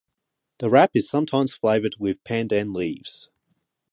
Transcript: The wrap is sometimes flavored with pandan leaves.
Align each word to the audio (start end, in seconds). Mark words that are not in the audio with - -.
The 0.57 0.67
wrap 0.71 0.95
is 0.95 1.07
sometimes 1.07 1.53
flavored 1.53 1.93
with 1.99 2.23
pandan 2.23 2.73
leaves. 2.73 3.29